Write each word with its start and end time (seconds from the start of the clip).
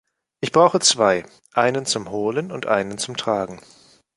„Ich 0.39 0.51
brauche 0.51 0.79
zwei– 0.79 1.25
einen 1.53 1.85
zum 1.85 2.09
Holen 2.09 2.51
und 2.51 2.65
einen 2.65 2.97
zum 2.97 3.15
Tragen.“ 3.17 3.61